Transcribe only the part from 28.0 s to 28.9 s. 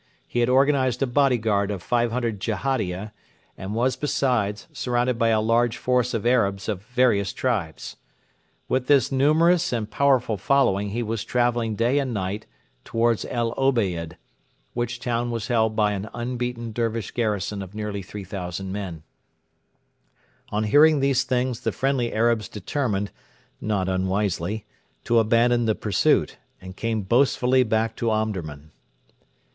Omdurman.